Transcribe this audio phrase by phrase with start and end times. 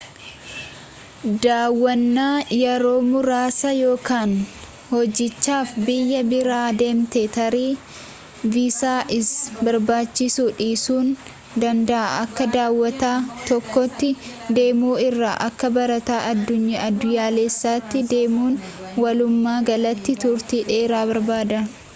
[1.43, 4.31] daawwwanaa yeroo muraasa yookan
[4.93, 7.67] hojiidhaaf biyya biraa deemte tarii
[8.55, 9.37] viisaa si
[9.67, 11.13] barbaachisuu dhiisuu ni
[11.65, 13.15] danda'a akka daawwataa
[13.51, 14.09] tokkootti
[14.59, 18.57] deemu irra akka barataa addunyaalessaatti deemuun
[19.05, 21.67] walumaa galatti turtii dheeraa barbaada